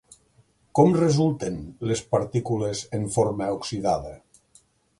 Com 0.79 0.95
resulten 0.99 1.59
les 1.91 2.01
partícules 2.15 2.81
en 2.99 3.05
forma 3.17 3.51
oxidada? 3.59 4.15